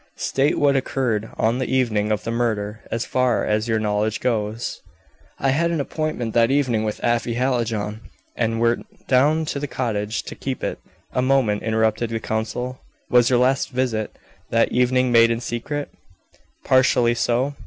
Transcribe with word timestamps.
"State 0.17 0.57
what 0.57 0.75
occurred 0.75 1.29
on 1.37 1.59
the 1.59 1.71
evening 1.71 2.11
of 2.11 2.23
the 2.23 2.31
murder, 2.31 2.79
as 2.89 3.05
far 3.05 3.45
as 3.45 3.67
your 3.67 3.77
knowledge 3.77 4.19
goes." 4.19 4.81
"I 5.37 5.49
had 5.51 5.69
an 5.69 5.79
appointment 5.79 6.33
that 6.33 6.49
evening 6.49 6.83
with 6.83 6.99
Afy 7.03 7.35
Hallijohn, 7.35 8.01
and 8.35 8.59
went 8.59 8.87
down 9.07 9.45
to 9.45 9.59
their 9.59 9.67
cottage 9.67 10.23
to 10.23 10.33
keep 10.33 10.63
it" 10.63 10.79
"A 11.13 11.21
moment," 11.21 11.61
interrupted 11.61 12.09
the 12.09 12.19
counsel. 12.19 12.81
"Was 13.11 13.29
your 13.29 13.55
visit 13.71 14.17
that 14.49 14.71
evening 14.71 15.11
made 15.11 15.29
in 15.29 15.39
secret?" 15.39 15.91
"Partially 16.63 17.13
so. 17.13 17.53